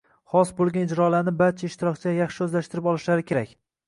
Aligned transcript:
xos 0.31 0.51
bo‘lgan 0.59 0.85
ijrolarni 0.85 1.33
barcha 1.41 1.67
ishtirokchilar 1.71 2.15
yaxshi 2.21 2.41
o‘zlashtirib 2.47 2.89
olishlari 2.93 3.27
kerak. 3.33 3.53